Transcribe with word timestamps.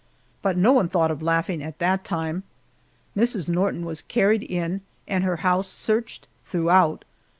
But 0.41 0.57
no 0.57 0.73
one 0.73 0.89
thought 0.89 1.11
of 1.11 1.21
laughing 1.21 1.61
at 1.61 1.77
that 1.77 2.03
time. 2.03 2.41
Mrs. 3.15 3.47
Norton 3.47 3.85
was 3.85 4.01
carried 4.01 4.41
in, 4.41 4.81
and 5.07 5.23
her 5.23 5.35
house 5.45 5.67
searched 5.67 6.27
throughout. 6.43 7.05